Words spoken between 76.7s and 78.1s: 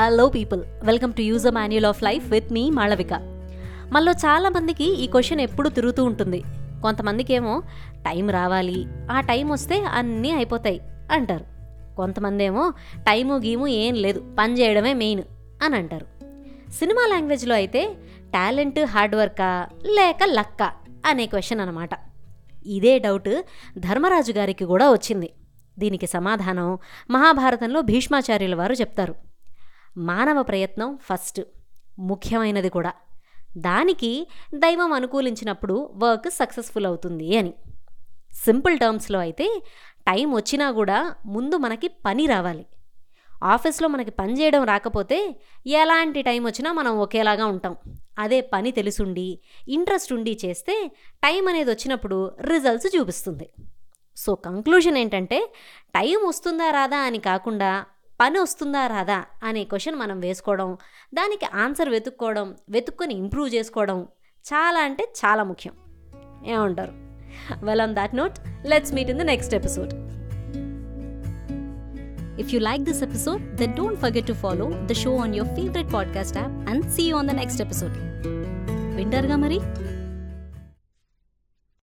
see you on the next episode.